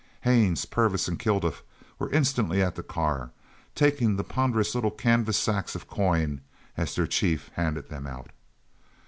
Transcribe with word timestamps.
Haines, 0.21 0.65
Purvis, 0.65 1.07
and 1.07 1.19
Kilduff 1.19 1.61
were 1.99 2.09
instantly 2.09 2.59
at 2.59 2.73
the 2.73 2.81
car, 2.81 3.29
taking 3.75 4.15
the 4.15 4.23
ponderous 4.23 4.73
little 4.73 4.89
canvas 4.89 5.37
sacks 5.37 5.75
of 5.75 5.87
coin 5.87 6.41
as 6.75 6.95
their 6.95 7.05
chief 7.05 7.51
handed 7.53 7.89
them 7.89 8.07
out. 8.07 8.31